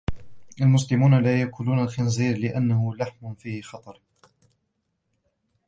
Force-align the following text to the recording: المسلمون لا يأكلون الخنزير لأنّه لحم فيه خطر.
المسلمون 0.61 1.23
لا 1.23 1.41
يأكلون 1.41 1.79
الخنزير 1.79 2.37
لأنّه 2.37 2.95
لحم 2.95 3.33
فيه 3.33 3.61
خطر. 3.61 4.01